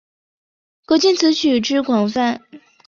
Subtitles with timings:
[0.87, 2.41] 可见此曲之广泛。